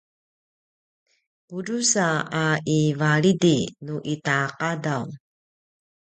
pudrusa 1.47 2.05
a 2.43 2.45
ivalidi 2.79 3.57
nu 3.85 3.95
ita 4.13 4.37
qadaw 4.59 5.03